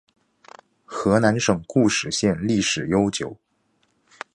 [0.83, 3.37] 河南省固始县历史悠久